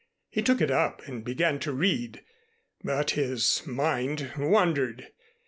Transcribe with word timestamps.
He 0.31 0.41
took 0.41 0.61
it 0.61 0.71
up 0.71 1.05
and 1.07 1.23
began 1.23 1.59
to 1.59 1.71
read, 1.71 2.23
but 2.83 3.11
his 3.11 3.61
mind 3.67 4.33
wandered. 4.35 5.09